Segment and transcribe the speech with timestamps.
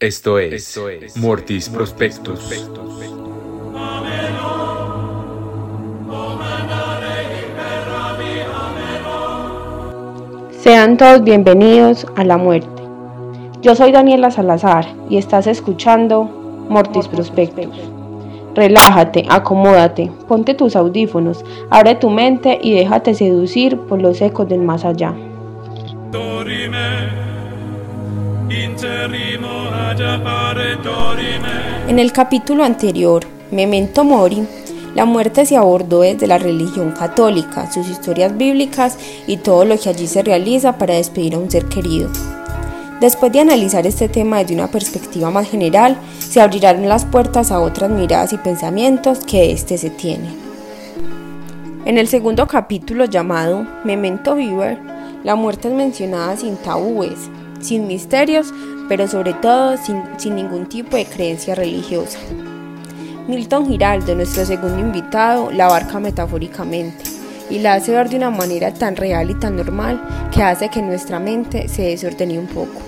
[0.00, 0.78] Esto es,
[1.18, 2.40] Mortis Prospectus.
[10.58, 12.82] Sean todos bienvenidos a la muerte.
[13.60, 16.24] Yo soy Daniela Salazar y estás escuchando
[16.70, 17.68] Mortis Prospectus.
[18.54, 24.62] Relájate, acomódate, ponte tus audífonos, abre tu mente y déjate seducir por los ecos del
[24.62, 25.14] más allá.
[31.88, 34.44] En el capítulo anterior, Memento Mori,
[34.96, 39.88] la muerte se abordó desde la religión católica, sus historias bíblicas y todo lo que
[39.88, 42.10] allí se realiza para despedir a un ser querido.
[43.00, 47.60] Después de analizar este tema desde una perspectiva más general, se abrirán las puertas a
[47.60, 50.28] otras miradas y pensamientos que éste se tiene.
[51.84, 54.76] En el segundo capítulo llamado Memento Viver,
[55.22, 58.52] la muerte es mencionada sin tabúes, sin misterios,
[58.88, 62.18] pero sobre todo sin, sin ningún tipo de creencia religiosa.
[63.28, 67.04] Milton Giraldo, nuestro segundo invitado, la abarca metafóricamente
[67.50, 70.00] y la hace ver de una manera tan real y tan normal
[70.32, 72.80] que hace que nuestra mente se desordene un poco.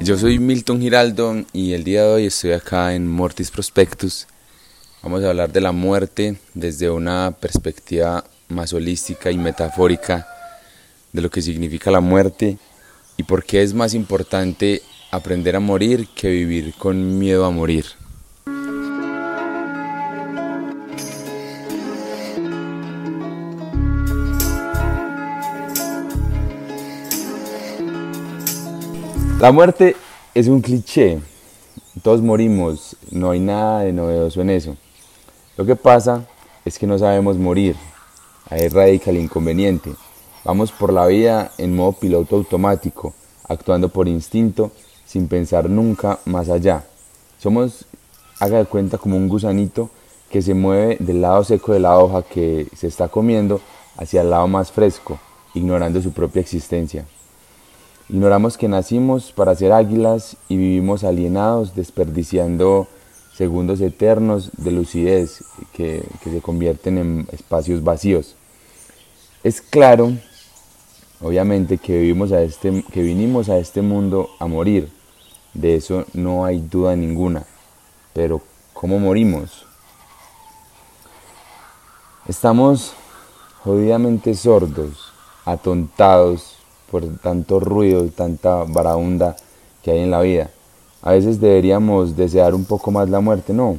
[0.00, 4.26] Yo soy Milton Giraldo y el día de hoy estoy acá en Mortis Prospectus.
[5.02, 10.26] Vamos a hablar de la muerte desde una perspectiva más holística y metafórica
[11.12, 12.58] de lo que significa la muerte
[13.22, 17.84] y por qué es más importante aprender a morir que vivir con miedo a morir.
[29.38, 29.94] La muerte
[30.34, 31.20] es un cliché,
[32.02, 34.76] todos morimos, no hay nada de novedoso en eso.
[35.56, 36.26] Lo que pasa
[36.64, 37.76] es que no sabemos morir,
[38.50, 39.92] ahí radica el inconveniente.
[40.44, 43.14] Vamos por la vida en modo piloto automático,
[43.48, 44.72] actuando por instinto,
[45.06, 46.84] sin pensar nunca más allá.
[47.38, 47.84] Somos,
[48.40, 49.88] haga de cuenta, como un gusanito
[50.30, 53.60] que se mueve del lado seco de la hoja que se está comiendo
[53.96, 55.20] hacia el lado más fresco,
[55.54, 57.06] ignorando su propia existencia.
[58.08, 62.88] Ignoramos que nacimos para ser águilas y vivimos alienados, desperdiciando
[63.32, 68.34] segundos eternos de lucidez que, que se convierten en espacios vacíos.
[69.44, 70.12] Es claro
[71.22, 74.90] Obviamente que, vivimos a este, que vinimos a este mundo a morir,
[75.54, 77.46] de eso no hay duda ninguna.
[78.12, 78.40] Pero
[78.72, 79.64] ¿cómo morimos?
[82.26, 82.94] Estamos
[83.62, 85.12] jodidamente sordos,
[85.44, 86.56] atontados
[86.90, 89.36] por tanto ruido y tanta varaunda
[89.82, 90.50] que hay en la vida.
[91.02, 93.78] A veces deberíamos desear un poco más la muerte, no.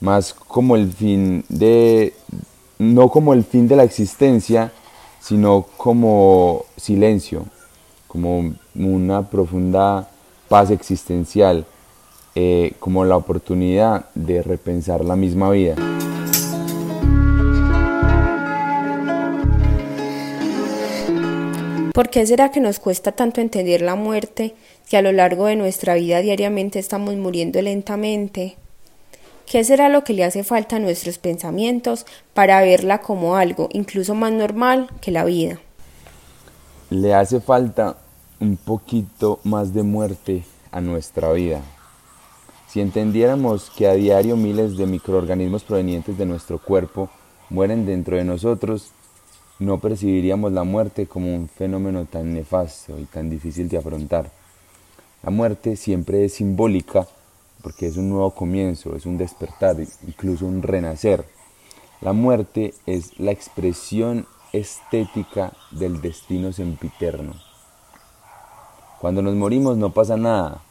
[0.00, 2.14] Más como el fin de
[2.78, 4.72] no como el fin de la existencia,
[5.24, 7.46] sino como silencio,
[8.06, 10.06] como una profunda
[10.50, 11.64] paz existencial,
[12.34, 15.76] eh, como la oportunidad de repensar la misma vida.
[21.94, 24.54] ¿Por qué será que nos cuesta tanto entender la muerte
[24.90, 28.56] que a lo largo de nuestra vida diariamente estamos muriendo lentamente?
[29.46, 34.14] ¿Qué será lo que le hace falta a nuestros pensamientos para verla como algo incluso
[34.14, 35.60] más normal que la vida?
[36.90, 37.96] Le hace falta
[38.40, 41.60] un poquito más de muerte a nuestra vida.
[42.68, 47.10] Si entendiéramos que a diario miles de microorganismos provenientes de nuestro cuerpo
[47.50, 48.90] mueren dentro de nosotros,
[49.58, 54.30] no percibiríamos la muerte como un fenómeno tan nefasto y tan difícil de afrontar.
[55.22, 57.06] La muerte siempre es simbólica
[57.64, 59.76] porque es un nuevo comienzo, es un despertar,
[60.06, 61.24] incluso un renacer.
[62.02, 67.32] La muerte es la expresión estética del destino sempiterno.
[69.00, 70.62] Cuando nos morimos no pasa nada,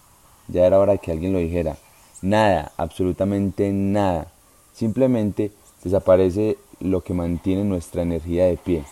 [0.47, 1.77] ya era hora que alguien lo dijera,
[2.21, 4.31] nada, absolutamente nada,
[4.71, 5.51] simplemente
[5.83, 8.83] desaparece lo que mantiene nuestra energía de pie.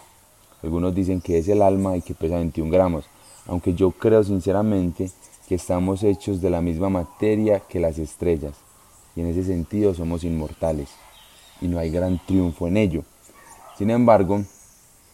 [0.63, 3.05] Algunos dicen que es el alma y que pesa 21 gramos,
[3.45, 5.11] aunque yo creo sinceramente
[5.51, 8.53] que estamos hechos de la misma materia que las estrellas,
[9.17, 10.87] y en ese sentido somos inmortales,
[11.59, 13.03] y no hay gran triunfo en ello.
[13.77, 14.45] Sin embargo,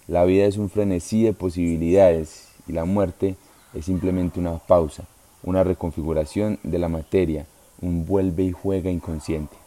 [0.08, 3.36] la vida es un frenesí de posibilidades, y la muerte
[3.74, 5.06] es simplemente una pausa,
[5.42, 7.48] una reconfiguración de la materia,
[7.82, 9.58] un vuelve y juega inconsciente.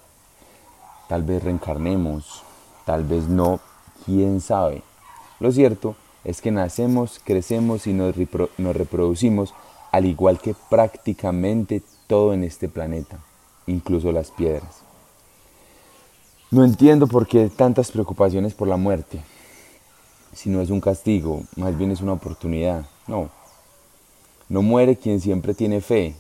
[1.09, 2.45] Tal vez reencarnemos,
[2.87, 3.59] tal vez no,
[4.07, 4.85] quién sabe.
[5.41, 9.53] Lo cierto es que nacemos, crecemos y nos, reproducimos
[9.91, 13.19] al igual que prácticamente todo en este planeta,
[13.67, 14.83] incluso las piedras.
[16.51, 19.21] No entiendo por qué tantas preocupaciones por la muerte.
[20.33, 22.87] Si no es un castigo, más bien es una oportunidad.
[23.07, 23.31] No.
[24.49, 26.17] No muere quien siempre tiene fe,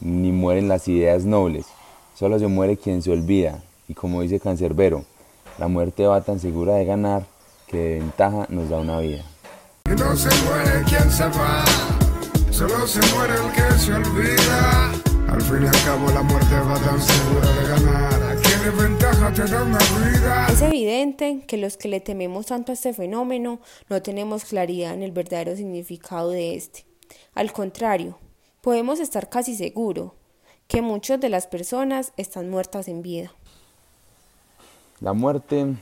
[0.00, 1.66] ni mueren las ideas nobles,
[2.14, 5.04] solo se muere quien se olvida, y como dice Cancerbero,
[5.58, 7.26] la muerte va tan segura de ganar
[7.66, 9.24] que de ventaja nos da una vida.
[9.84, 11.64] no se muere quien se va,
[12.68, 14.92] solo se muere el que se olvida.
[15.28, 19.78] Al fin y al cabo la muerte va tan segura de ganar, te da una
[19.78, 20.46] vida.
[20.48, 25.02] Es evidente que los que le tememos tanto a este fenómeno no tenemos claridad en
[25.02, 26.84] el verdadero significado de este.
[27.34, 28.18] Al contrario,
[28.60, 30.12] podemos estar casi seguros
[30.68, 33.32] que muchas de las personas están muertas en vida.
[35.00, 35.74] La muerte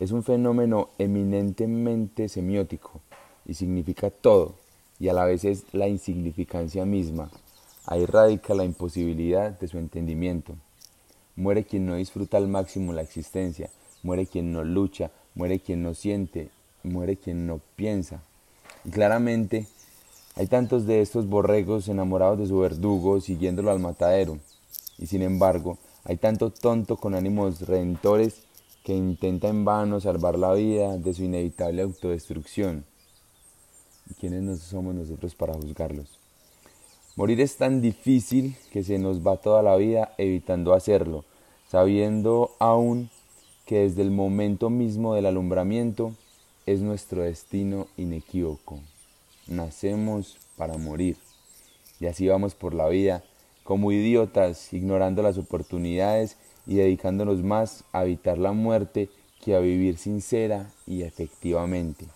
[0.00, 3.00] es un fenómeno eminentemente semiótico
[3.44, 4.54] y significa todo
[5.00, 7.30] y a la vez es la insignificancia misma.
[7.86, 10.54] Ahí radica la imposibilidad de su entendimiento.
[11.36, 13.70] Muere quien no disfruta al máximo la existencia,
[14.02, 16.50] muere quien no lucha, muere quien no siente,
[16.82, 18.22] muere quien no piensa.
[18.84, 19.66] Y claramente
[20.34, 24.38] hay tantos de estos borregos enamorados de su verdugo siguiéndolo al matadero.
[24.98, 28.42] Y sin embargo, hay tanto tonto con ánimos redentores
[28.84, 32.84] que intenta en vano salvar la vida de su inevitable autodestrucción.
[34.10, 36.18] ¿Y quiénes somos nosotros para juzgarlos?
[37.16, 41.24] Morir es tan difícil que se nos va toda la vida evitando hacerlo,
[41.68, 43.10] sabiendo aún
[43.66, 46.14] que desde el momento mismo del alumbramiento
[46.64, 48.80] es nuestro destino inequívoco.
[49.46, 51.16] Nacemos para morir.
[52.00, 53.24] Y así vamos por la vida
[53.64, 59.10] como idiotas, ignorando las oportunidades y dedicándonos más a evitar la muerte
[59.44, 62.06] que a vivir sincera y efectivamente.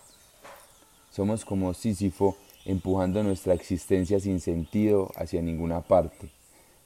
[1.12, 6.30] Somos como Sísifo empujando nuestra existencia sin sentido hacia ninguna parte,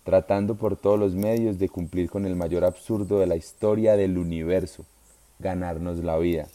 [0.02, 4.19] tratando por todos los medios de cumplir con el mayor absurdo de la historia del
[4.19, 4.84] universo,
[5.38, 6.49] ganarnos la vida,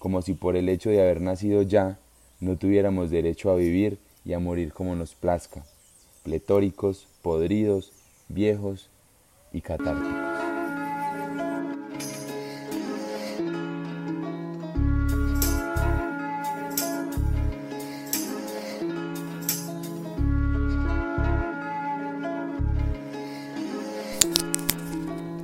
[0.00, 2.00] como si por el hecho de haber nacido ya
[2.40, 5.64] no tuviéramos derecho a vivir y a morir como nos plazca
[6.24, 7.92] pletóricos, podridos,
[8.28, 8.88] viejos
[9.52, 10.33] y catárticos.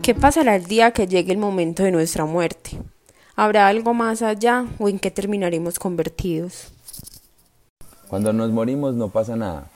[0.02, 2.80] ¿Qué pasará el día que llegue el momento de nuestra muerte?
[3.36, 6.72] ¿Habrá algo más allá o en qué terminaremos convertidos?
[8.08, 9.70] Cuando nos morimos no pasa nada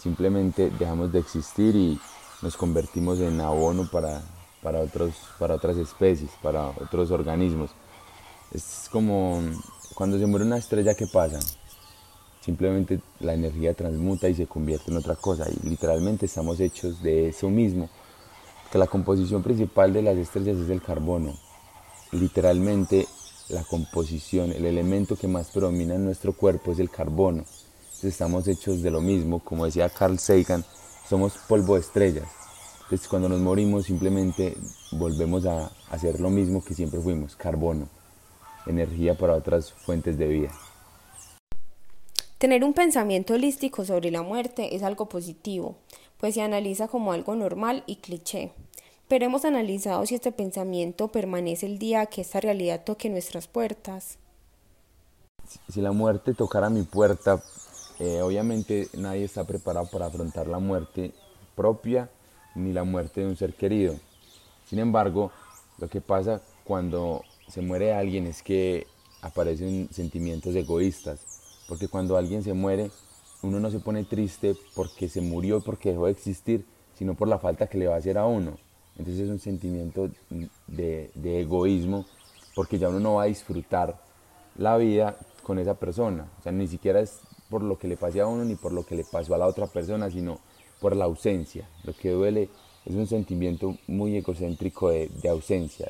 [0.00, 1.98] simplemente dejamos de existir y
[2.42, 4.22] nos convertimos en abono para,
[4.62, 7.70] para, otros, para otras especies, para otros organismos.
[8.52, 9.40] Es como
[9.94, 11.38] cuando se muere una estrella, ¿qué pasa?
[12.40, 15.46] Simplemente la energía transmuta y se convierte en otra cosa.
[15.50, 17.90] Y literalmente estamos hechos de eso mismo.
[18.70, 21.34] Que la composición principal de las estrellas es el carbono.
[22.12, 23.06] Literalmente
[23.48, 27.44] la composición, el elemento que más predomina en nuestro cuerpo es el carbono
[28.08, 30.64] estamos hechos de lo mismo, como decía Carl Sagan,
[31.08, 32.28] somos polvo de estrellas.
[32.84, 34.56] Entonces cuando nos morimos simplemente
[34.92, 37.88] volvemos a hacer lo mismo que siempre fuimos, carbono,
[38.66, 40.50] energía para otras fuentes de vida.
[42.38, 45.76] Tener un pensamiento holístico sobre la muerte es algo positivo,
[46.20, 48.52] pues se analiza como algo normal y cliché.
[49.08, 54.18] Pero hemos analizado si este pensamiento permanece el día que esta realidad toque nuestras puertas.
[55.68, 57.42] Si la muerte tocara mi puerta,
[57.98, 61.12] eh, obviamente nadie está preparado para afrontar la muerte
[61.56, 62.08] propia
[62.54, 63.96] ni la muerte de un ser querido.
[64.66, 65.32] Sin embargo,
[65.78, 68.86] lo que pasa cuando se muere alguien es que
[69.22, 71.20] aparecen sentimientos egoístas,
[71.68, 72.90] porque cuando alguien se muere,
[73.42, 77.38] uno no se pone triste porque se murió, porque dejó de existir, sino por la
[77.38, 78.58] falta que le va a hacer a uno.
[78.98, 80.10] Entonces es un sentimiento
[80.66, 82.06] de, de egoísmo,
[82.54, 83.98] porque ya uno no va a disfrutar
[84.56, 86.28] la vida con esa persona.
[86.38, 88.84] O sea, ni siquiera es por lo que le pase a uno ni por lo
[88.84, 90.38] que le pasó a la otra persona, sino
[90.80, 91.68] por la ausencia.
[91.84, 92.48] Lo que duele
[92.84, 95.88] es un sentimiento muy egocéntrico de, ausencia.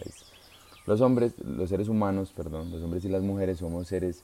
[0.86, 4.22] los hombres, los seres humanos, perdón, los hombres y las mujeres somos seres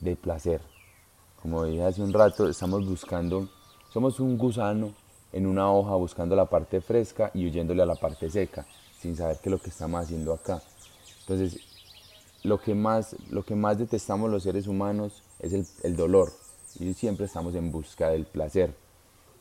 [0.00, 0.60] de placer.
[1.42, 3.48] Como dije hace un rato, estamos buscando,
[3.92, 4.92] somos un gusano
[5.32, 8.66] en una hoja buscando la parte fresca y huyéndole a la parte seca,
[9.00, 10.62] sin saber qué es lo que estamos haciendo acá.
[11.20, 11.60] Entonces,
[12.42, 16.32] lo que más, lo que más detestamos los seres humanos es el, el dolor,
[16.78, 18.74] y siempre estamos en busca del placer.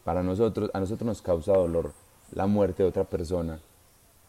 [0.03, 1.93] Para nosotros, a nosotros nos causa dolor
[2.31, 3.59] la muerte de otra persona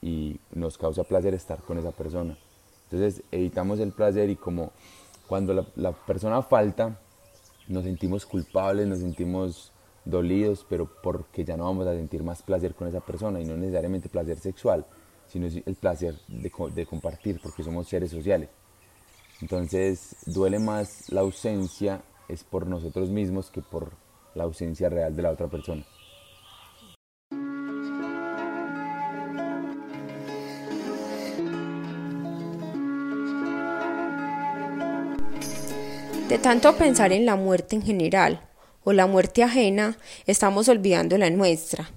[0.02, 2.36] y nos causa placer estar con esa persona.
[2.84, 4.72] Entonces evitamos el placer y como
[5.26, 6.98] cuando la, la persona falta,
[7.68, 9.72] nos sentimos culpables, nos sentimos
[10.04, 13.56] dolidos, pero porque ya no vamos a sentir más placer con esa persona y no
[13.56, 14.86] necesariamente placer sexual,
[15.26, 18.48] sino el placer de, compartir, porque somos seres sociales.
[19.42, 23.92] Entonces duele más la ausencia es por nosotros mismos que por
[24.34, 25.84] la ausencia real de la otra persona.
[36.28, 38.40] De tanto pensar en la muerte en general
[38.82, 41.88] o la muerte ajena, estamos olvidando la nuestra.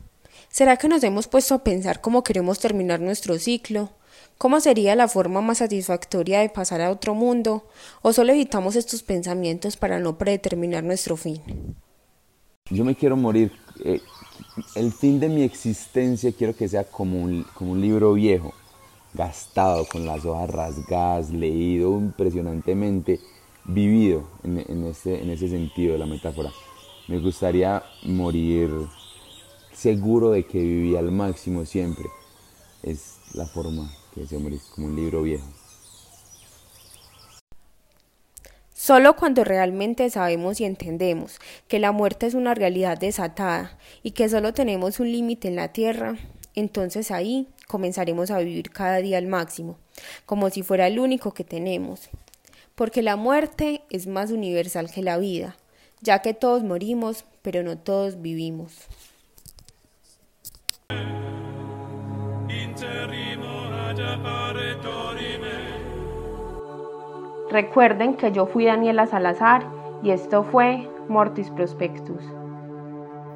[0.50, 3.90] ¿Será que nos hemos puesto a pensar cómo queremos terminar nuestro ciclo?
[4.38, 7.66] ¿Cómo sería la forma más satisfactoria de pasar a otro mundo?
[8.04, 11.42] ¿O solo evitamos estos pensamientos para no predeterminar nuestro fin?
[12.70, 13.52] Yo me quiero morir.
[13.84, 14.00] Eh,
[14.76, 18.54] el fin de mi existencia quiero que sea como un, como un libro viejo,
[19.12, 23.20] gastado, con las hojas rasgadas, leído impresionantemente
[23.70, 26.52] vivido en, ese, en ese sentido de la metáfora.
[27.08, 28.70] Me gustaría morir
[29.74, 32.06] seguro de que viví al máximo siempre.
[32.84, 34.38] Es la forma que se
[34.74, 35.46] como un libro viejo.
[38.74, 44.30] Solo cuando realmente sabemos y entendemos que la muerte es una realidad desatada y que
[44.30, 46.18] solo tenemos un límite en la tierra,
[46.56, 49.78] entonces ahí comenzaremos a vivir cada día al máximo,
[50.26, 52.10] como si fuera el único que tenemos,
[52.80, 55.58] porque la muerte es más universal que la vida,
[56.00, 58.88] ya que todos morimos, pero no todos vivimos.
[67.52, 69.70] Recuerden que yo fui Daniela Salazar
[70.02, 72.24] y esto fue Mortis Prospectus.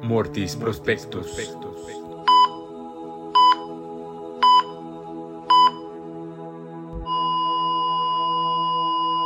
[0.00, 1.36] Mortis Prospectus.